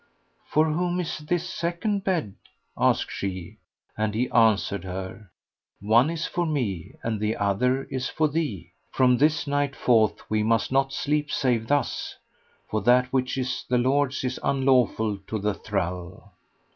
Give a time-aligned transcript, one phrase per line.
[0.47, 2.33] "For whom is this second bed?"
[2.75, 3.57] asked she,
[3.95, 5.29] and he answered her,
[5.79, 10.41] "One is for me and the other is for thee: from this night forth we
[10.41, 12.15] must not sleep save thus,
[12.67, 16.31] for that which is the lord's is unlawful to the thrall."